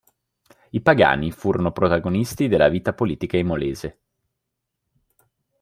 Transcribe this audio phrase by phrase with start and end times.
[0.71, 3.99] I Pagani furono protagonisti della vita politica imolese.